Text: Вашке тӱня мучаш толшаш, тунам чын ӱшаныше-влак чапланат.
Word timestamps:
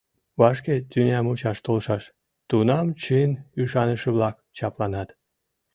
Вашке 0.39 0.75
тӱня 0.91 1.19
мучаш 1.25 1.57
толшаш, 1.65 2.03
тунам 2.49 2.87
чын 3.03 3.31
ӱшаныше-влак 3.61 4.35
чапланат. 4.57 5.09